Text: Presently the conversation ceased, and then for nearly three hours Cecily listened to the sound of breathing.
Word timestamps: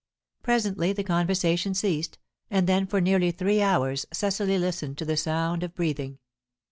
Presently 0.41 0.93
the 0.93 1.03
conversation 1.03 1.75
ceased, 1.75 2.17
and 2.49 2.65
then 2.65 2.87
for 2.87 2.99
nearly 2.99 3.29
three 3.29 3.61
hours 3.61 4.07
Cecily 4.11 4.57
listened 4.57 4.97
to 4.97 5.05
the 5.05 5.15
sound 5.15 5.61
of 5.61 5.75
breathing. 5.75 6.17